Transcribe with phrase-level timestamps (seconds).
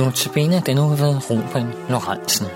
[0.00, 2.46] Notabene den uge ved Ruben Lorentzen.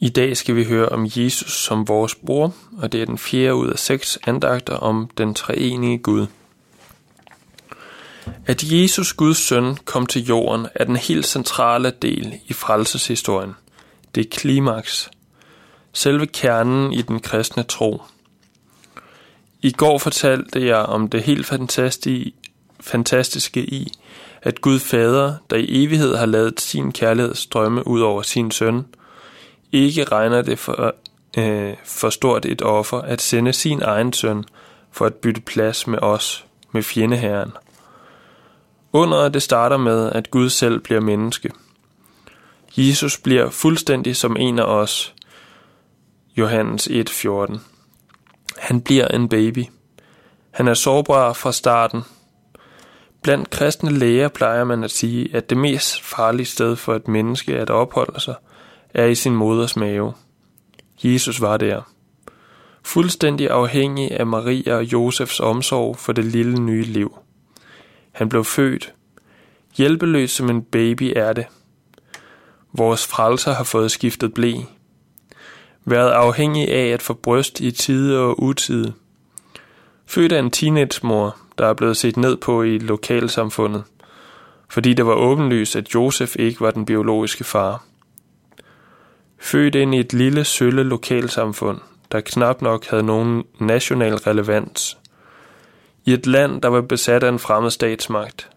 [0.00, 3.54] I dag skal vi høre om Jesus som vores bror, og det er den fjerde
[3.54, 6.26] ud af seks andagter om den treenige Gud.
[8.46, 13.54] At Jesus, Guds søn, kom til jorden, er den helt centrale del i frelseshistorien.
[14.14, 15.10] Det er klimaks.
[15.92, 18.02] Selve kernen i den kristne tro.
[19.62, 21.46] I går fortalte jeg om det helt
[22.80, 23.92] fantastiske i,
[24.42, 28.86] at Gud Fader, der i evighed har lavet sin kærlighed strømme ud over sin søn,
[29.72, 30.94] ikke regner det for,
[31.38, 34.44] øh, for stort et offer at sende sin egen søn
[34.90, 37.52] for at bytte plads med os, med fjendeherren.
[38.92, 41.50] Under det starter med, at Gud selv bliver menneske.
[42.76, 45.14] Jesus bliver fuldstændig som en af os.
[46.36, 47.60] Johannes 1:14.
[48.58, 49.64] Han bliver en baby.
[50.50, 52.02] Han er sårbar fra starten.
[53.22, 57.58] Blandt kristne læger plejer man at sige, at det mest farlige sted for et menneske
[57.58, 58.34] at opholde sig,
[58.94, 60.12] er i sin moders mave.
[61.04, 61.82] Jesus var der.
[62.82, 67.18] Fuldstændig afhængig af Maria og Josefs omsorg for det lille nye liv.
[68.12, 68.94] Han blev født.
[69.76, 71.46] Hjælpeløs som en baby er det.
[72.72, 74.54] Vores frelser har fået skiftet blæ.
[75.84, 78.92] Været afhængig af at få bryst i tide og utide.
[80.06, 83.84] Født af en teenagemor, der er blevet set ned på i lokalsamfundet,
[84.68, 87.84] fordi det var åbenlyst, at Josef ikke var den biologiske far.
[89.38, 91.78] Født ind i et lille, sølle lokalsamfund,
[92.12, 94.98] der knap nok havde nogen national relevans.
[96.04, 98.50] I et land, der var besat af en fremmed statsmagt.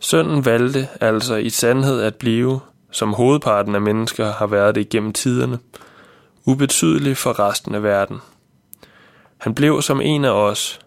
[0.00, 2.60] Sønnen valgte altså i sandhed at blive,
[2.90, 5.58] som hovedparten af mennesker har været det gennem tiderne,
[6.44, 8.18] ubetydelig for resten af verden.
[9.38, 10.80] Han blev som en af os,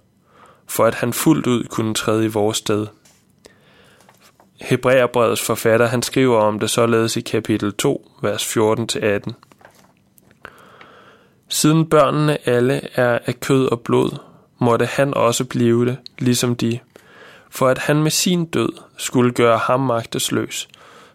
[0.68, 2.88] for at han fuldt ud kunne træde i vores sted.
[4.62, 9.32] Hebræerbrevets forfatter han skriver om det således i kapitel 2, vers 14-18.
[11.50, 14.18] Siden børnene alle er af kød og blod,
[14.60, 16.80] måtte han også blive det, ligesom de,
[17.56, 20.68] for at han med sin død skulle gøre ham magtesløs,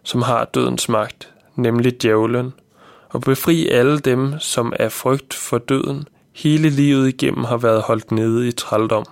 [0.03, 2.53] som har dødens magt, nemlig djævlen,
[3.09, 8.11] og befri alle dem, som af frygt for døden hele livet igennem har været holdt
[8.11, 9.05] nede i trældom.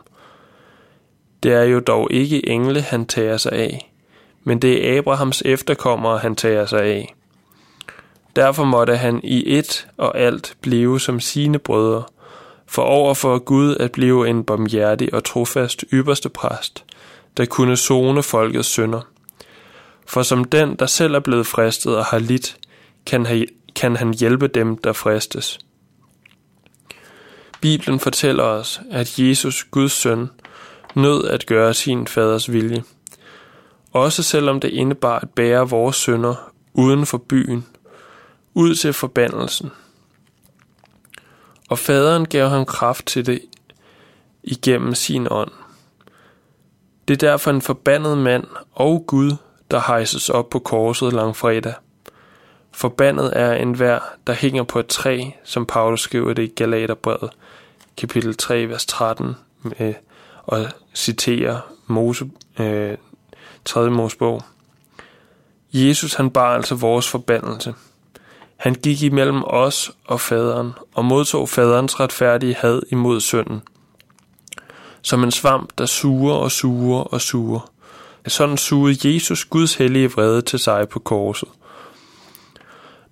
[1.44, 3.94] Det er jo dog ikke engle, han tager sig af,
[4.44, 7.16] men det er Abrahams efterkommere, han tager sig af.
[8.36, 12.04] Derfor måtte han i et og alt blive som sine brødre,
[12.68, 16.84] for over for Gud at blive en barmhjertig og trofast ypperste præst,
[17.38, 19.02] der kunne zone folkets synder.
[20.06, 22.58] For som den, der selv er blevet fristet og har lidt,
[23.06, 25.60] kan, han, kan han hjælpe dem, der fristes.
[27.62, 30.30] Bibelen fortæller os, at Jesus, Guds søn,
[30.96, 32.84] nød at gøre sin faders vilje.
[33.92, 37.66] Også selvom det indebar at bære vores sønder uden for byen,
[38.54, 39.72] ud til forbandelsen.
[41.70, 43.42] Og faderen gav ham kraft til det
[44.44, 45.52] igennem sin ånd.
[47.08, 49.32] Det er derfor en forbandet mand og Gud,
[49.72, 51.74] der hejses op på korset langfredag.
[52.72, 57.30] Forbandet er enhver, der hænger på et træ, som Paulus skriver det i Galaterbrevet,
[57.98, 59.94] kapitel 3, vers 13, med,
[60.44, 62.30] og citerer Mose,
[62.60, 62.98] øh,
[63.66, 63.90] 3.
[63.90, 64.44] Mosebog.
[65.74, 67.74] Jesus han bar altså vores forbandelse.
[68.58, 73.62] Han gik imellem os og faderen og modtog faderens retfærdige had imod synden.
[75.08, 77.72] Som en svamp, der suger og suger og suger.
[78.28, 81.50] Sådan sugede Jesus Guds hellige vrede til sig på korset.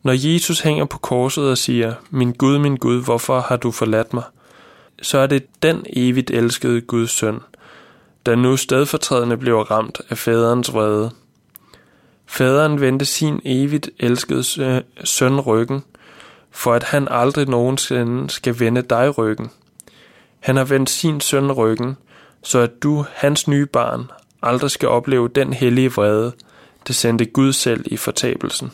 [0.03, 4.13] Når Jesus hænger på korset og siger, Min Gud, min Gud, hvorfor har du forladt
[4.13, 4.23] mig?
[5.01, 7.39] Så er det den evigt elskede Guds søn,
[8.25, 11.11] der nu stedfortrædende bliver ramt af faderens vrede.
[12.25, 15.83] Faderen vendte sin evigt elskede søn ryggen,
[16.51, 19.49] for at han aldrig nogensinde skal vende dig ryggen.
[20.45, 21.97] Han har vendt sin søn ryggen,
[22.43, 24.11] så at du, hans nye barn,
[24.41, 26.31] aldrig skal opleve den hellige vrede,
[26.87, 28.71] det sendte Gud selv i fortabelsen.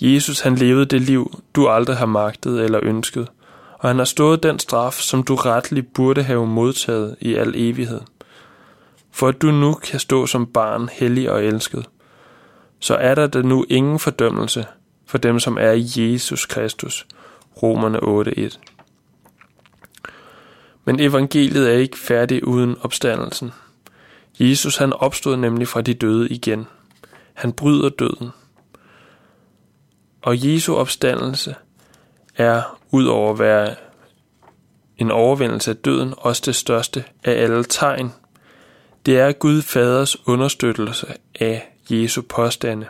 [0.00, 3.28] Jesus han levede det liv, du aldrig har magtet eller ønsket,
[3.72, 8.00] og han har stået den straf, som du retligt burde have modtaget i al evighed.
[9.10, 11.88] For at du nu kan stå som barn, hellig og elsket,
[12.80, 14.66] så er der det nu ingen fordømmelse
[15.06, 17.06] for dem, som er i Jesus Kristus.
[17.62, 18.73] Romerne 8.1
[20.84, 23.52] men evangeliet er ikke færdig uden opstandelsen.
[24.40, 26.66] Jesus han opstod nemlig fra de døde igen.
[27.34, 28.30] Han bryder døden.
[30.22, 31.54] Og Jesu opstandelse
[32.36, 33.74] er, ud over at være
[34.98, 38.12] en overvindelse af døden, også det største af alle tegn.
[39.06, 41.06] Det er Gud Faders understøttelse
[41.40, 42.86] af Jesu påstande.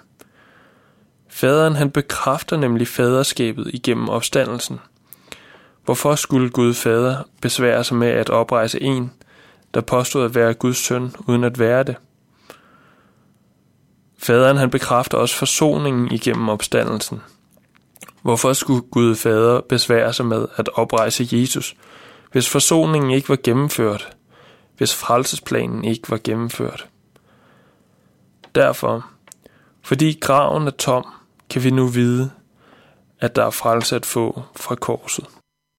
[1.28, 4.80] Faderen han bekræfter nemlig faderskabet igennem opstandelsen.
[5.84, 9.12] Hvorfor skulle Gud Fader besvære sig med at oprejse en,
[9.74, 11.96] der påstod at være Guds søn, uden at være det?
[14.18, 17.22] Faderen han bekræfter også forsoningen igennem opstandelsen.
[18.22, 21.76] Hvorfor skulle Gud Fader besvære sig med at oprejse Jesus,
[22.32, 24.16] hvis forsoningen ikke var gennemført,
[24.76, 26.88] hvis frelsesplanen ikke var gennemført?
[28.54, 29.06] Derfor,
[29.82, 31.04] fordi graven er tom,
[31.50, 32.30] kan vi nu vide,
[33.20, 35.26] at der er frelse at få fra korset.